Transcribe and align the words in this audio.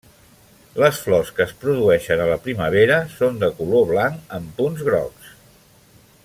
Les 0.83 1.01
flors 1.01 1.27
que 1.39 1.45
es 1.45 1.51
produeixen 1.65 2.23
a 2.23 2.25
la 2.31 2.39
primavera 2.47 2.97
són 3.19 3.39
de 3.45 3.51
color 3.61 3.87
blanc 3.93 4.35
amb 4.39 4.59
punts 4.63 4.83
grocs. 4.91 5.33